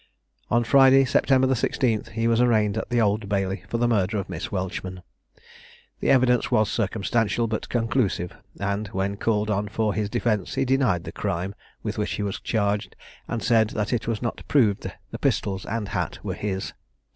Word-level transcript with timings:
On 0.49 0.63
Friday, 0.63 1.05
September 1.05 1.45
the 1.45 1.53
16th, 1.53 2.13
he 2.13 2.27
was 2.27 2.41
arraigned 2.41 2.75
at 2.75 2.89
the 2.89 2.99
Old 2.99 3.29
Bailey 3.29 3.63
for 3.69 3.77
the 3.77 3.87
murder 3.87 4.17
of 4.17 4.29
Miss 4.31 4.51
Welchman. 4.51 5.03
The 5.99 6.09
evidence 6.09 6.49
was 6.49 6.71
circumstantial, 6.71 7.45
but 7.45 7.69
conclusive; 7.69 8.33
and, 8.59 8.87
when 8.87 9.15
called 9.17 9.51
on 9.51 9.67
for 9.67 9.93
his 9.93 10.09
defence, 10.09 10.55
he 10.55 10.65
denied 10.65 11.03
the 11.03 11.11
crime 11.11 11.53
with 11.83 11.99
which 11.99 12.13
he 12.13 12.23
was 12.23 12.39
charged, 12.39 12.95
and 13.27 13.43
said 13.43 13.69
that 13.77 13.93
it 13.93 14.07
was 14.07 14.23
not 14.23 14.41
proved 14.47 14.91
the 15.11 15.19
pistols 15.19 15.67
and 15.67 15.89
hat 15.89 16.17
were 16.23 16.33
his. 16.33 16.73